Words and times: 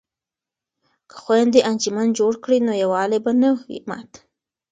که 1.09 1.15
خویندې 1.23 1.59
انجمن 1.69 2.07
جوړ 2.19 2.33
کړي 2.43 2.59
نو 2.67 2.73
یووالی 2.83 3.19
به 3.25 3.31
نه 3.41 3.49
وي 3.61 3.79
مات. 3.89 4.11